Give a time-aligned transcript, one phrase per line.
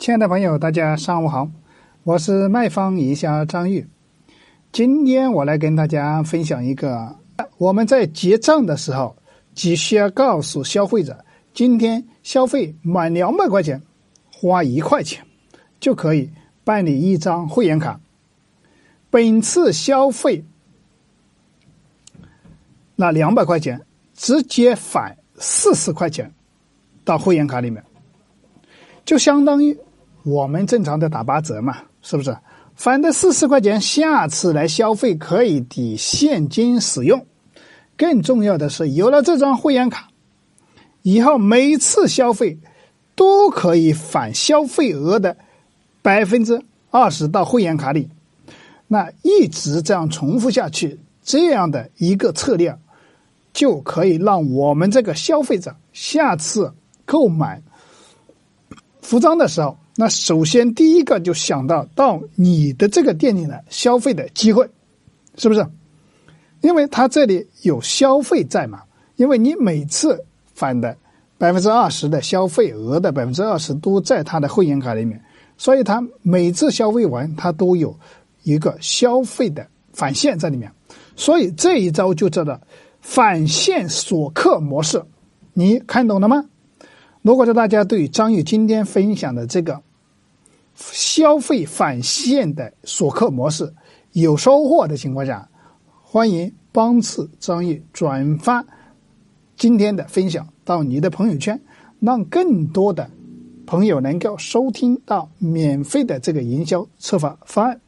[0.00, 1.46] 亲爱的朋友，大家上午好，
[2.04, 3.86] 我是卖方营销张玉。
[4.72, 7.16] 今天我来跟大家分享一个，
[7.58, 9.14] 我们在结账的时候，
[9.54, 13.82] 只需要告诉消费者，今天消费满两百块钱，
[14.32, 15.22] 花一块钱
[15.78, 16.30] 就可以
[16.64, 18.00] 办理一张会员卡。
[19.10, 20.42] 本次消费
[22.96, 23.82] 那两百块钱，
[24.14, 26.32] 直接返四十块钱
[27.04, 27.84] 到会员卡里面。
[29.04, 29.76] 就相当于
[30.22, 32.36] 我们正常的打八折嘛，是不是？
[32.74, 37.26] 返的四十块钱，下次来消费可以抵现金使用。
[37.96, 40.08] 更重要的是，有了这张会员卡，
[41.02, 42.58] 以后每次消费
[43.14, 45.36] 都可以返消费额的
[46.00, 48.08] 百分之二十到会员卡里。
[48.88, 52.78] 那一直这样重复下去，这样的一个策略，
[53.52, 56.72] 就可以让我们这个消费者下次
[57.04, 57.62] 购买。
[59.02, 64.66] 服装的时候，那首先第一个就想到到你的这个店里来消费的机会，
[65.36, 65.66] 是不是？
[66.62, 68.80] 因为他这里有消费在嘛，
[69.16, 70.24] 因为你每次
[70.54, 70.96] 返的
[71.36, 75.22] 百分之二十的消费额的百分之二十都在他的会员卡里面，
[75.58, 77.94] 所以他每次消费完他都有
[78.44, 80.72] 一个消费的返现在里面，
[81.14, 82.58] 所以这一招就叫做
[83.02, 85.02] 返现锁客模式，
[85.52, 86.46] 你看懂了吗？
[87.20, 89.82] 如果说大家对张宇今天分享的这个
[90.80, 93.72] 消费返现的锁客模式
[94.12, 95.48] 有收获的情况下，
[96.02, 98.64] 欢迎帮助张宇转发
[99.56, 101.60] 今天的分享到你的朋友圈，
[102.00, 103.10] 让更多的
[103.66, 107.80] 朋友能够收听到免费的这个营销策划方案。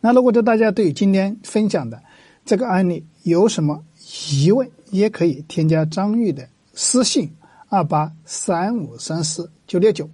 [0.00, 2.02] 那如果说大家对今天分享的
[2.44, 3.84] 这个案例有什么
[4.28, 7.30] 疑问，也可以添加张玉的私信。
[7.72, 10.10] 二八三五三四九六九，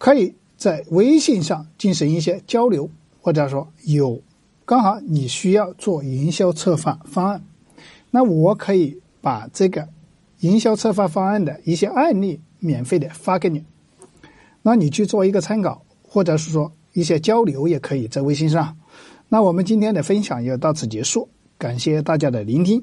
[0.00, 2.88] 可以在微信上进行一些交流，
[3.20, 4.22] 或者说有
[4.64, 7.44] 刚好你需要做营销策划方案，
[8.10, 9.86] 那我可以把这个
[10.38, 13.62] 营销策划方案的一些案例免费的发给你，
[14.62, 18.74] 那你去做一个参考，或者是说一些交流也可以在微信上。
[19.28, 22.82] 那我们今天的分享就到此结束，感谢大家的聆听。